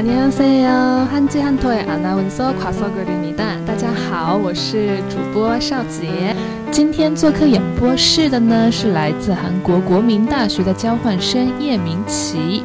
[0.00, 1.08] 안녕하세요.
[1.10, 3.64] 한지 한토의 아나운서 과석을입니다.
[3.64, 6.34] 大家好，我是主播邵杰。
[6.70, 12.62] 今天做客演播室的呢是来自韩国国民大学的交换生叶明琪。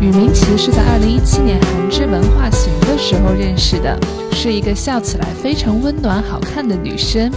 [0.00, 3.98] 与明琪是在2017年韩之文化行的时候认识的，
[4.32, 7.30] 是一个笑起来非常温暖好看的女生。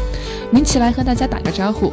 [0.52, 1.92] 明琪来和大家打个招呼。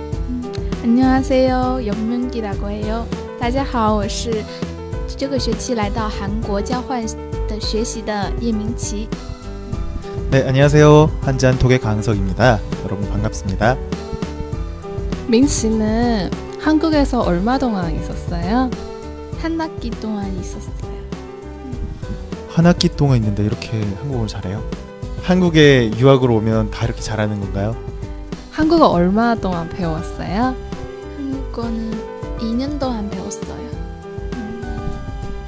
[0.82, 1.82] 안녕하세요.
[1.84, 3.06] 연문기라고 해요.
[3.39, 4.30] 大家好，我是
[5.16, 7.04] 这个学期来到韩国交换
[7.48, 9.08] 的学习的叶明琪。
[10.30, 11.11] 네, 안녕하세요.
[11.21, 12.58] 한잔 독의 강석입니다.
[12.84, 13.76] 여러분 반갑습니다.
[15.29, 18.71] 민씨는 한국에서 얼마 동안 있었어요?
[19.39, 20.93] 한 학기 동안 있었어요.
[22.48, 24.62] 한 학기 동안 있는데 이렇게 한국어를 잘해요?
[25.22, 27.76] 한국에 유학을 오면 다 이렇게 잘하는 건가요?
[28.50, 30.54] 한국어 얼마 동안 배웠어요?
[31.16, 31.93] 한국어는
[32.39, 33.70] 2년 동안 배웠어요.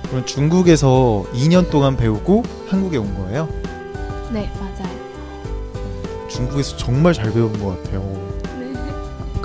[0.09, 3.47] 그럼 중국에서 2년 동안 배우고 한국에 온 거예요?
[4.31, 4.89] 네, 맞아요.
[6.27, 8.01] 중국에서 정말 잘 배운 것 같아요.
[8.59, 8.73] 네.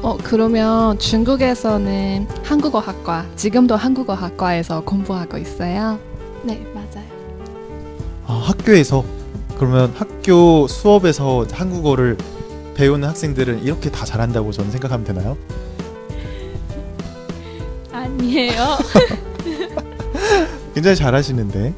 [0.02, 5.98] 어, 그러면 중국에서는 한국어 학과, 지금도 한국어 학과에서 공부하고 있어요?
[6.42, 7.06] 네, 맞아요.
[8.26, 9.04] 아, 학교에서
[9.58, 12.16] 그러면 학교 수업에서 한국어를
[12.74, 15.36] 배우는 학생들은 이렇게 다 잘한다고 저는 생각하면 되나요?
[17.92, 18.78] 아니에요.
[20.73, 21.73] 굉장히 잘하시는데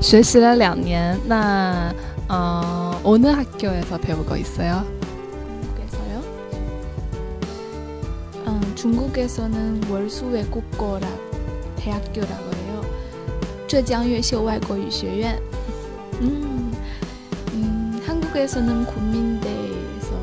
[0.00, 1.94] 学习了两年, 나
[2.28, 4.84] 어, 어느 학교에서 배우고 있어요?
[5.76, 6.22] 중국에서요?
[8.46, 11.06] 어, 중국에서는 월수 외국어라
[11.76, 12.82] 대학교라고 해요.
[13.68, 15.38] 浙江越秀外国语学院.
[16.20, 16.72] 음,
[17.52, 20.14] 음, 한국에서는 국민대에서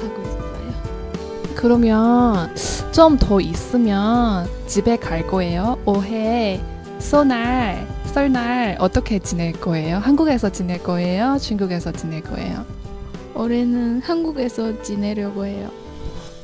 [0.00, 1.54] 하고 있어요.
[1.56, 2.54] 그러면
[2.99, 5.77] 좀 더 있으면 집에 갈 거예요?
[5.85, 6.59] 올해
[6.99, 9.99] 설날, 설날 어떻게 지낼 거예요?
[9.99, 11.37] 한국에서 지낼 거예요?
[11.39, 12.65] 중국에서 지낼 거예요?
[13.35, 15.71] 올해는 한국에서 지내려고 해요.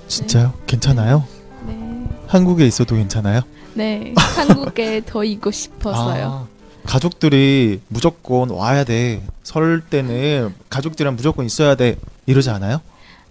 [0.08, 0.54] 진짜요?
[0.66, 1.26] 괜찮아요?
[1.68, 3.42] 네, 한국에 있어도 괜찮아요?
[3.74, 6.48] 네, 한국에 더 있고 싶었어요.
[6.48, 6.48] 아,
[6.86, 9.22] 가족들이 무조건 와야 돼.
[9.44, 11.98] 설 때는 가족들이랑 무조건 있어야 돼.
[12.28, 12.80] 이러지 않아요?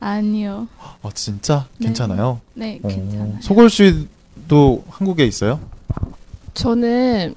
[0.05, 0.69] 아니요,
[1.03, 1.87] 아 진짜 네.
[1.87, 2.41] 괜찮아요.
[2.53, 3.39] 네, 어, 괜찮아요.
[3.41, 5.59] 소골 씨도 한국에 있어요?
[6.53, 7.33] 저는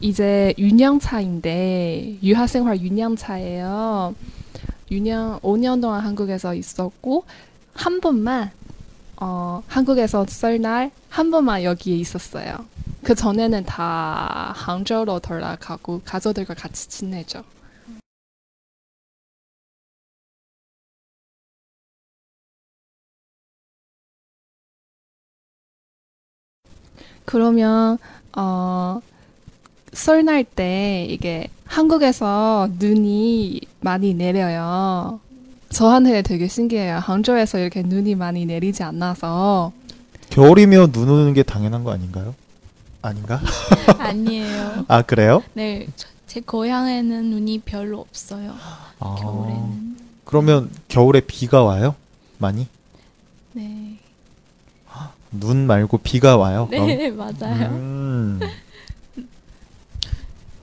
[0.00, 4.14] 이제 6년차인데 유학생활 6년차예요.
[4.90, 7.24] 6년 5년 동안 한국에서 있었고
[7.74, 8.50] 한 번만
[9.16, 12.56] 어, 한국에서 설날 한 번만 여기에 있었어요.
[13.04, 17.44] 그 전에는 다 항저우로 돌아가고 가족들과 같이 지내죠.
[27.24, 27.98] 그러면
[28.36, 29.00] 어,
[29.92, 35.20] 설날 때 이게 한국에서 눈이 많이 내려요.
[35.70, 36.96] 저한테 되게 신기해요.
[36.98, 39.72] 항저우에서 이렇게 눈이 많이 내리지 않아서
[40.30, 42.34] 겨울이면 눈 오는 게 당연한 거 아닌가요?
[43.02, 43.40] 아닌가?
[43.98, 44.84] 아니에요.
[44.88, 45.42] 아 그래요?
[45.54, 48.54] 네, 저- 제 고향에는 눈이 별로 없어요.
[49.00, 49.96] 아, 겨울에는.
[50.24, 51.94] 그러면 겨울에 비가 와요?
[52.38, 52.68] 많이?
[53.52, 53.96] 네,
[55.32, 56.66] 눈 말고 비가 와요?
[56.70, 56.86] 그럼?
[56.86, 57.68] 네 맞아요.
[57.70, 58.40] 음,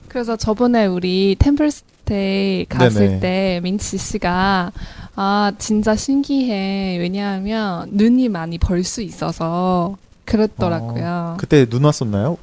[0.08, 3.20] 그래서 저번에 우리 템플스테이 갔을 네네.
[3.20, 4.72] 때 민치 씨가
[5.14, 11.36] 아 진짜 신기해 왜냐하면 눈이 많이 벌 수 있어서 그랬더라고요.
[11.38, 12.38] 그때 눈 왔었나요?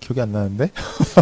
[0.00, 0.70] 기억이 안 나는데?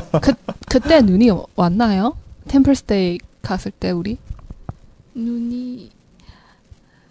[0.69, 2.17] 그때 눈이 왔나요?
[2.49, 4.17] 템플스테이 갔을 때 우리?
[5.15, 5.91] 눈이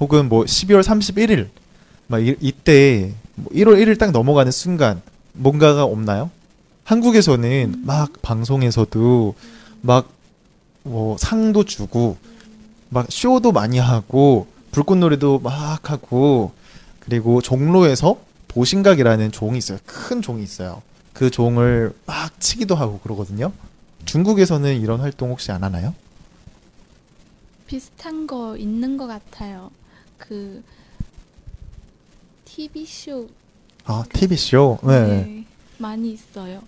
[0.00, 1.48] 혹은 뭐 12월 31일
[2.06, 5.00] 막 이, 이때 뭐 1월 1일 딱 넘어가는 순간
[5.32, 6.30] 뭔가가 없나요?
[6.84, 9.34] 한국에서는 막 방송에서도
[9.82, 10.20] 막
[10.82, 12.16] 뭐 상도 주고
[12.88, 16.52] 막 쇼도 많이 하고 불꽃놀이도 막 하고
[17.00, 18.18] 그리고 종로에서
[18.48, 19.78] 보신각이라는 종이 있어요.
[19.86, 20.82] 큰 종이 있어요.
[21.12, 23.52] 그 종을 막 치기도 하고 그러거든요.
[24.04, 25.94] 중국에서는 이런 활동 혹시 안 하나요?
[27.66, 29.70] 비슷한 거 있는 것 같아요.
[30.20, 30.62] 그
[32.44, 33.28] TV 쇼
[33.84, 34.78] 아 TV 쇼.
[34.84, 35.06] 네.
[35.06, 35.44] 네,
[35.78, 36.62] 많이 있어요.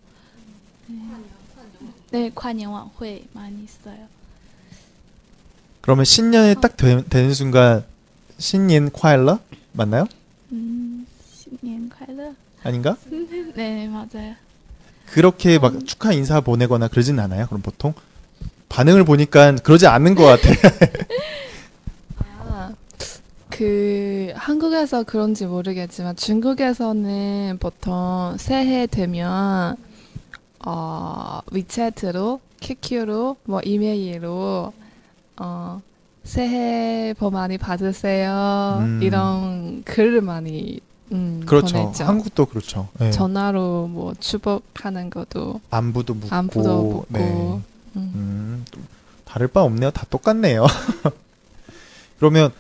[2.11, 4.09] 네, 관영晚회 많이 있어요.
[5.81, 6.55] 그러면 신년에 어.
[6.61, 7.85] 딱 되, 되는 순간
[8.39, 9.39] 신년 콰일러
[9.73, 10.07] 맞나요?
[10.53, 12.33] 음, 신년 콰일러
[12.63, 12.97] 아닌가?
[13.55, 14.35] 네, 맞아요.
[15.07, 17.47] 그렇게 막 축하 인사 보내거나 그러진 않아요.
[17.47, 17.95] 그럼 보통
[18.69, 20.49] 반응을 보니까 그러지 않는 것 같아.
[23.53, 29.77] 그 한국에서 그런지 모르겠지만 중국에서는 보통 새해 되면
[30.65, 34.73] 어, 위챗으로, QQ로, 뭐 이메일로
[35.37, 35.83] 어,
[36.25, 38.79] 새해 복 많이 받으세요.
[38.81, 39.01] 음.
[39.03, 40.81] 이런 글을 많이
[41.13, 41.77] 음, 그렇죠.
[41.77, 42.05] 보냈죠.
[42.05, 42.89] 한국도 그렇죠.
[42.99, 43.11] 네.
[43.11, 46.35] 전화로 뭐 축복하는 것도 안부도 묻고.
[46.35, 47.07] 안부도 묻고.
[47.09, 47.21] 네.
[47.21, 47.63] 음.
[47.97, 48.81] 음, 또
[49.27, 49.91] 다를 바 없네요.
[49.91, 50.65] 다 똑같네요.
[52.19, 52.51] 그러면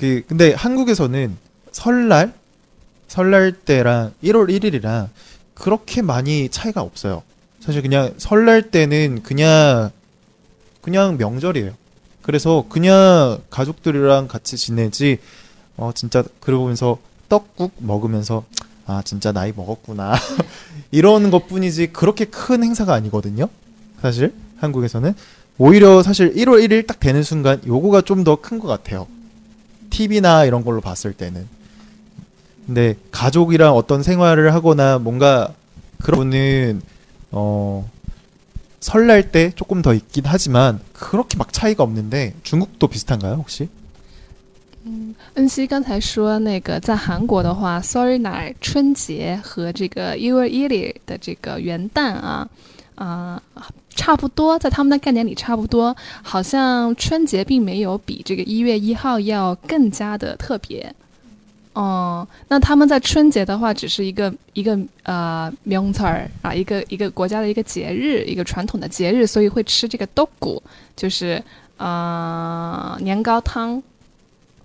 [0.00, 1.36] 그 근데 한국에서는
[1.72, 2.32] 설날
[3.06, 5.08] 설날 때랑 1월 1일이랑
[5.54, 7.22] 그렇게 많이 차이가 없어요.
[7.60, 9.90] 사실 그냥 설날 때는 그냥
[10.80, 11.72] 그냥 명절이에요.
[12.22, 15.18] 그래서 그냥 가족들이랑 같이 지내지
[15.76, 16.98] 어 진짜 그러고 보면서
[17.28, 18.44] 떡국 먹으면서
[18.86, 20.14] 아 진짜 나이 먹었구나
[20.90, 23.48] 이런 것뿐이지 그렇게 큰 행사가 아니거든요.
[24.00, 25.12] 사실 한국에서는
[25.58, 29.06] 오히려 사실 1월 1일 딱 되는 순간 요거가 좀 더 큰 것 같아요.
[29.89, 31.47] TV나 이런 걸로 봤을 때는.
[32.65, 35.53] 근데 가족이랑 어떤 생활을 하거나 뭔가
[36.01, 36.81] 그런
[37.31, 37.89] 어
[38.79, 43.69] 설날 때 조금 더 있긴 하지만 그렇게 막 차이가 없는데 중국도 비슷한가요 혹시?
[44.85, 52.47] 嗯，恩熙刚才说那个在韩国的话，설날春节和这个1月1日的这个元旦啊
[53.00, 53.42] 啊、
[53.88, 55.96] 差不多，在他们的概念里差不多。
[56.22, 60.94] 好像春节并没有比这个一月一号要更加的特别。
[61.72, 70.62] 哦、那他们在春节的话，只是一个一个呃名词儿啊，一个一个国家的一个节日，一个传统的节日，所以会吃这个豆谷，
[70.94, 71.42] 就是
[71.78, 73.82] 呃年糕汤。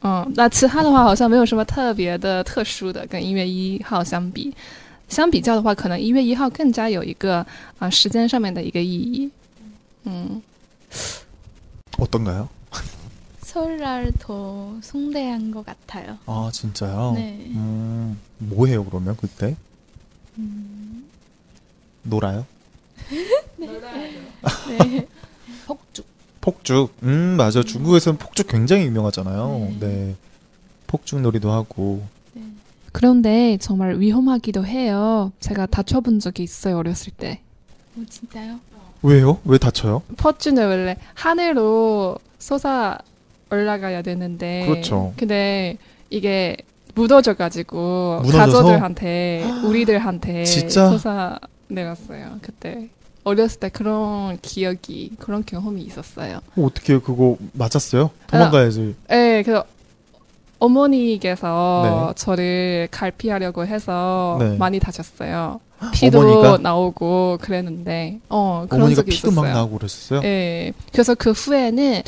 [0.02, 4.54] 嗯，那其他的话好像没有什么特别的、特殊的，跟一月一号相比，
[5.09, 7.45] 相比较的话，可能一月一号更加有一个
[7.79, 9.31] 啊、时间上面的一个意义。
[10.05, 10.41] 嗯，
[11.99, 12.49] 어떤가요?
[13.43, 16.17] 설날 더 성대한 것 같아요.
[16.27, 17.13] 아 진짜요?
[17.17, 17.37] 네.
[17.51, 19.57] 음, 뭐 해요 그러면 그때?
[20.39, 21.05] 음,
[22.05, 22.47] 놀아요?
[23.59, 25.07] 네.
[25.67, 26.07] 폭죽.
[26.41, 26.95] 폭죽.
[27.03, 27.63] 음 맞아.
[27.63, 29.77] 중국에서는 폭죽 굉장히 유명하잖아요.
[29.81, 29.87] 네.
[29.87, 30.15] 네.
[30.87, 32.03] 폭죽 놀이도 하고.
[32.96, 33.00] 네.
[33.00, 35.32] 그런데 정말 위험하기도 해요.
[35.42, 37.42] 제가 다쳐본 적이 있어요 어렸을 때.
[37.98, 38.60] 어, 진짜요?
[39.04, 39.40] 왜요?
[39.46, 40.02] 왜 다쳐요?
[40.18, 42.98] 퍼주는 원래 하늘로 솟아
[43.52, 45.14] 올라가야 되는데 그렇죠.
[45.18, 45.78] 근데
[46.10, 46.58] 이게
[46.96, 48.64] 묻어져가지고 무너져서?
[48.64, 50.98] 가족들한테 우리들한테 진짜?
[50.98, 51.38] 솟아
[51.68, 52.90] 내렸어요 그때
[53.24, 56.40] 어렸을 때 그런 기억이 그런 경험이 있었어요.
[56.56, 58.10] 어, 어떻게 그거 맞았어요?
[58.28, 58.96] 도망가야지.
[59.10, 59.66] 네, 그래서
[60.60, 62.14] 어머니께서 네.
[62.16, 64.58] 저를 갈피하려고 해서 네.
[64.58, 65.60] 많이 다쳤어요.
[65.94, 66.58] 피도 어머니가?
[66.60, 69.46] 나오고 그랬는데, 어 그런 어머니가 적이 피도 있었어요.
[69.46, 70.22] 막 나오고 그랬었어요?
[70.24, 70.72] 예.
[70.92, 72.02] 그래서 그 후에는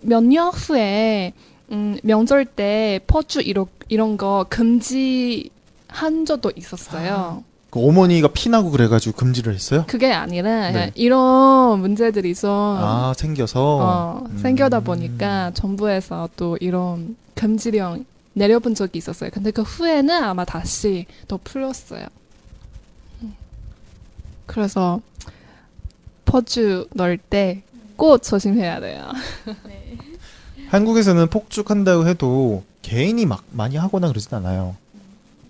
[0.00, 1.32] 몇 년 후에
[1.70, 7.44] 음, 명절 때 퍼주 이런 이런 거 금지한 적도 있었어요.
[7.70, 9.84] 그 어머니가 피 나고 그래가지고 금지를 했어요?
[9.86, 10.90] 그게 아니라 네.
[10.94, 13.60] 이런 문제들이 좀 아 생겨서.
[13.62, 14.38] 어, 음.
[14.38, 19.30] 생겨다 보니까 정부에서 또 이런 금지령 내려본 적이 있었어요.
[19.32, 22.06] 근데 그 후에는 아마 다시 또 풀렸어요.
[23.22, 23.34] 음.
[24.46, 25.00] 그래서
[26.24, 27.62] 퍼주 넣을 때
[27.96, 29.12] 꼭 조심해야 돼요.
[29.64, 29.96] 네.
[30.68, 34.74] 한국에서는 폭죽한다고 해도 개인이 막 많이 하거나 그러진 않아요.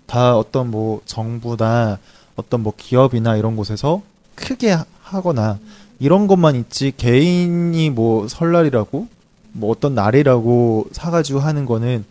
[0.05, 1.97] 다 어떤 뭐 정부나
[2.35, 4.01] 어떤 뭐 기업이나 이런 곳에서
[4.35, 5.57] 크게 하- 하거나
[5.99, 9.07] 이런 것만 있지 개인이 뭐 설날이라고
[9.53, 12.05] 뭐 어떤 날이라고 사가지고 하는 거는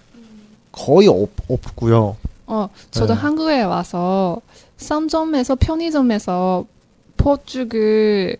[0.71, 2.17] 거의 없, 없고요.
[2.47, 3.21] 어, 저도 네.
[3.21, 4.41] 한국에 와서
[4.79, 6.67] 쌈점에서 편의점에서
[7.17, 8.37] 퍼죽을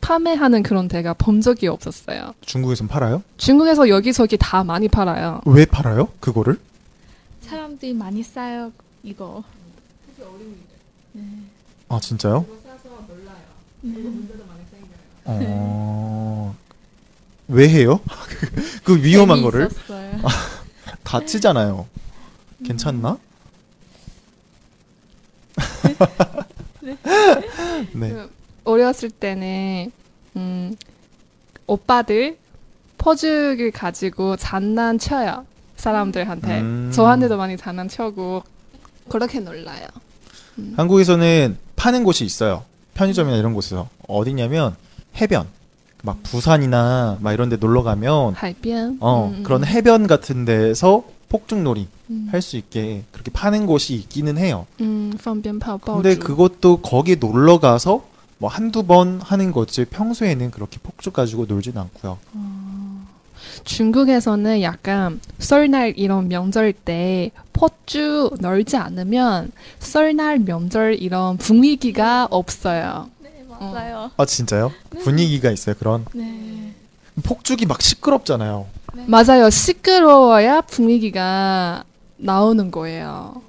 [0.00, 2.34] 판매하는 그런 데가 본 적이 없었어요.
[2.42, 3.22] 중국에선 팔아요?
[3.38, 5.40] 중국에서 여기저기 다 많이 팔아요.
[5.46, 6.08] 왜 팔아요?
[6.20, 6.58] 그거를?
[7.40, 9.42] 사람들이 많이 싸요, 이거.
[11.12, 11.22] 네.
[11.88, 12.44] 아 진짜요?
[13.84, 14.28] 음.
[15.24, 16.54] 어...
[17.48, 18.00] 왜 해요?
[18.84, 20.20] 그 위험한 거를 재미있었어요.
[21.04, 21.86] 다치잖아요.
[22.64, 23.18] 괜찮나?
[27.92, 28.10] 네.
[28.10, 28.30] 그
[28.64, 29.92] 어렸을 때는
[30.36, 30.76] 음,
[31.66, 32.38] 오빠들
[32.98, 36.90] 퍼즐을 가지고 장난쳐요 사람들한테 음.
[36.92, 38.42] 저한테도 많이 장난쳐고
[39.08, 39.86] 그렇게 놀라요.
[40.76, 42.64] 한국에서는 파는 곳이 있어요.
[42.94, 44.74] 편의점이나 이런 곳에서 어디냐면
[45.20, 45.46] 해변
[46.05, 49.67] 막 부산이나 막 이런 데 놀러 가면 海边 어 음, 그런 음.
[49.67, 52.27] 해변 같은 데서 폭죽놀이 음.
[52.31, 54.65] 할 수 있게 그렇게 파는 곳이 있기는 해요.
[54.81, 56.25] 嗯，放鞭炮爆 근데 竹。
[56.25, 58.03] 그것도 거기 놀러 가서
[58.39, 62.17] 뭐 한두 번 하는 거지 평소에는 그렇게 폭죽 가지고 놀진 않고요.
[63.63, 73.09] 중국에서는 약간 설날 이런 명절 때 폭죽 널지 않으면 설날 명절 이런 분위기가 없어요.
[73.60, 74.10] 네, 맞아요.
[74.16, 74.72] 아 진짜요?
[75.02, 76.72] 분위기가 있어요 그런 네.
[77.24, 78.66] 폭죽이 막 시끄럽잖아요.
[78.94, 79.04] 네.
[79.06, 79.48] 맞아요.
[79.50, 81.84] 시끄러워야 분위기가
[82.18, 83.42] 나오는 거예요.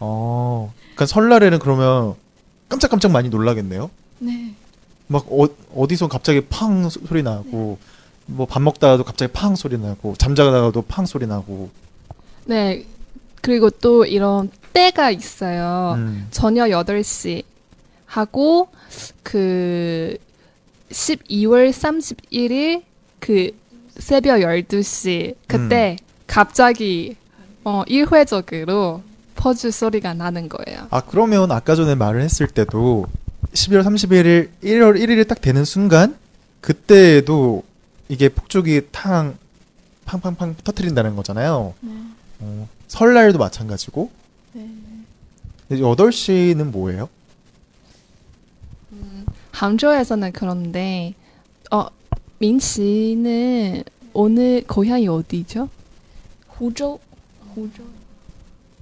[0.00, 2.14] 어, 그러니까 설날에는 그러면
[2.68, 3.90] 깜짝깜짝 많이 놀라겠네요.
[4.18, 4.54] 네.
[5.08, 7.78] 막 어, 어디서 갑자기 팡 소- 소리 나고
[8.26, 11.70] 뭐 밥 먹다가도 갑자기 팡 소리 나고 잠자다가도 팡 소리 나고
[12.46, 12.84] 네.
[13.40, 15.94] 그리고 또 이런 때가 있어요.
[15.96, 16.26] 음.
[16.32, 17.44] 저녁 8시
[18.16, 18.68] 하고
[19.22, 20.16] 그
[20.90, 22.82] 12월 31일
[23.20, 23.50] 그
[23.90, 25.96] 새벽 12시 그때
[26.26, 27.16] 갑자기
[27.64, 29.02] 어 일회적으로
[29.34, 30.86] 퍼즐 소리가 나는 거예요.
[30.90, 33.06] 아 그러면 아까 전에 말을 했을 때도
[33.52, 36.16] 12월 31일 1월 1일이 딱 되는 순간
[36.62, 37.64] 그때도
[38.08, 39.36] 이게 폭죽이 탕
[40.06, 41.74] 팡팡팡 터트린다는 거잖아요.
[41.80, 41.90] 네.
[42.40, 44.10] 어, 설날도 마찬가지고
[44.52, 44.68] 네.
[45.70, 47.08] 8시는 뭐예요?
[49.60, 51.14] 杭州에서는 그런데
[51.70, 51.86] 어
[52.38, 53.82] 민씨는
[54.12, 55.68] 오늘 고향이 어디죠?
[56.60, 56.98] 호주.
[57.56, 57.82] 호주.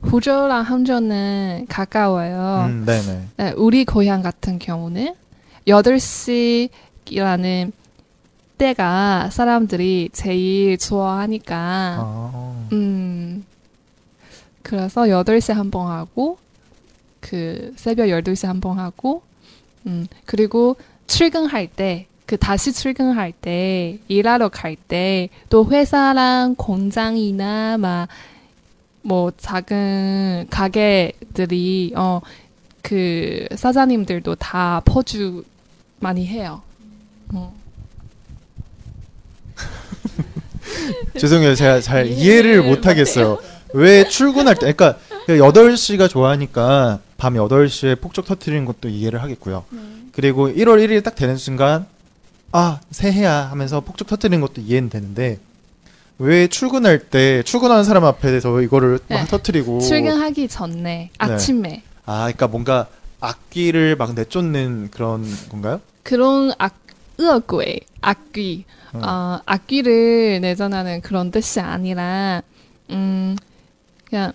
[0.02, 2.66] 후저랑 항저는 가까워요.
[2.69, 3.28] 음, 네네.
[3.37, 5.14] 네, 우리 고향 같은 경우는
[5.69, 7.71] 8시라는
[8.59, 13.45] 때가 사람들이 제일 좋아하니까, 아, 음,
[14.62, 16.38] 그래서 8시 한 번 하고,
[17.21, 19.23] 그, 새벽 12시 한 번 하고,
[19.87, 20.76] 음, 그리고
[21.07, 28.09] 출근할 때, 그 다시 출근할 때, 일하러 갈 때, 또 회사랑 공장이나 막,
[29.03, 32.21] 뭐 작은 가게들이, 어,
[32.83, 35.45] 그 사장님들도 다 퍼주
[36.00, 36.62] 많이 해요.
[37.33, 37.55] 어.
[41.19, 41.55] 죄송해요.
[41.55, 43.38] 제가 잘 예, 이해를 못 하겠어요.
[43.73, 49.64] 왜 출근할 때, 그러니까 8시가 좋아하니까 밤 8시에 폭죽 터트리는 것도 이해를 하겠고요.
[49.71, 49.81] 네.
[50.12, 51.87] 그리고 1월 1일 딱 되는 순간,
[52.52, 55.38] 아, 새해야 하면서 폭죽 터트리는 것도 이해는 되는데,
[56.19, 59.25] 왜 출근할 때, 출근하는 사람 앞에서 이거를 막 네.
[59.25, 62.88] 터트리고, 출근하기 전에 아침에 아, 그러니까 뭔가
[63.21, 65.81] 악기를 막 내쫓는 그런 건가요?
[66.02, 66.75] 그런 악,
[67.19, 68.64] 으어구의 악귀,
[68.97, 69.02] 음.
[69.02, 72.43] 어, 악귀를 내전하는 그런 뜻이 아니라,
[72.90, 73.35] 음,
[74.04, 74.35] 그냥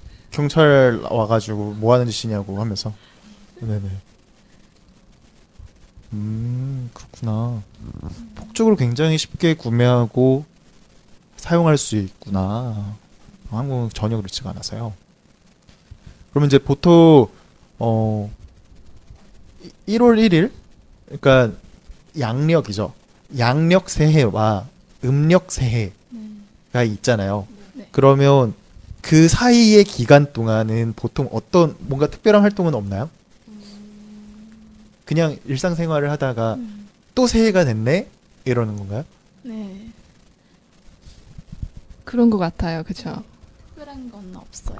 [0.31, 2.93] 경찰 와가지고 뭐 하는 짓이냐고 하면서.
[3.59, 3.81] 네네.
[6.13, 7.61] 음, 그렇구나.
[8.35, 10.45] 폭죽을 굉장히 쉽게 구매하고
[11.37, 12.95] 사용할 수 있구나.
[13.49, 14.93] 한국은 전혀 그렇지가 않아서요.
[16.31, 17.27] 그러면 이제 보통,
[17.79, 18.31] 어,
[19.87, 20.51] 1월 1일?
[21.05, 21.57] 그러니까
[22.17, 22.93] 양력이죠.
[23.37, 24.67] 양력 새해와
[25.03, 25.93] 음력 새해가
[26.73, 26.85] 네.
[26.85, 27.47] 있잖아요.
[27.73, 27.87] 네.
[27.91, 28.53] 그러면
[29.01, 33.09] 그 사이의 기간 동안은 보통 어떤 뭔가 특별한 활동은 없나요?
[35.05, 36.87] 그냥 일상생활을 하다가 음.
[37.15, 38.07] 또 새해가 됐네
[38.45, 39.03] 이러는 건가요?
[39.43, 39.89] 네.
[42.05, 43.23] 그런 것 같아요, 그쵸?
[43.75, 44.77] 특별한 건 없어요.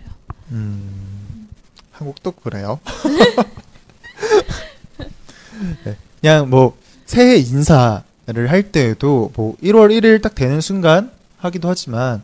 [0.52, 1.50] 음,
[1.92, 2.80] 한국도 그래요.
[5.84, 12.24] 네, 그냥 뭐 새해 인사를 할 때에도 뭐 1월 1일 딱 되는 순간 하기도 하지만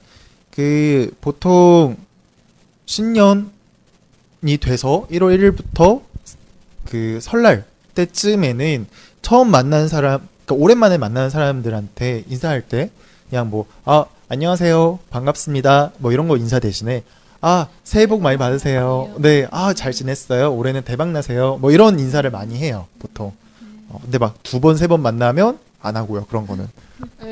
[0.57, 1.95] 그 보통
[2.87, 3.45] 신년이
[4.59, 6.01] 돼서 1월 1일부터
[6.85, 8.87] 그 설날 때쯤에는
[9.21, 12.89] 처음 만난 사람, 그러니까 오랜만에 만나는 사람들한테 인사할 때
[13.29, 14.97] 그냥 뭐 아 안녕하세요.
[15.11, 15.91] 반갑습니다.
[15.99, 17.03] 뭐 이런 거 인사 대신에
[17.39, 19.13] 아 새해 복 많이 받으세요?
[19.19, 20.51] 네 아 잘 지냈어요.
[20.55, 21.57] 올해는 대박 나세요.
[21.61, 23.31] 뭐 이런 인사를 많이 해요 보통.
[23.89, 26.67] 어, 근데 막 두 번 세 번 만나면 안 하고요 그런 거는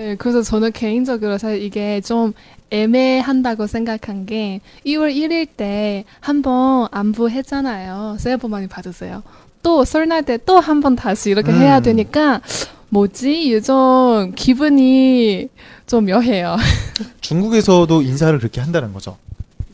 [0.06, 2.34] 네, 그래서 저는 개인적으로 사실 이게 좀
[2.70, 8.18] 애매한다고 생각한 게 2월 1일 때 한 번 안부 했잖아요.
[8.20, 9.24] 새해 복 많이 받으세요.
[9.64, 11.60] 또 설날 때 또 한 번 다시 이렇게 음.
[11.60, 12.42] 해야 되니까
[12.90, 13.52] 뭐지?
[13.52, 15.50] 요즘 기분이
[15.88, 16.56] 좀 묘해요.
[17.22, 19.18] 중국에서도 인사를 그렇게 한다는 거죠.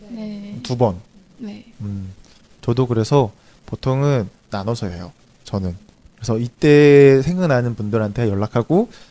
[0.07, 0.57] 네.
[0.63, 0.95] 두 번.
[1.39, 1.65] 네.
[1.81, 2.13] 음,
[2.61, 3.31] 저도 그래서
[3.65, 5.11] 보통은 나눠서 해요.
[5.43, 5.75] 저는.
[6.15, 9.11] 그래서 이때 생각나는 분들한테 연락하고 그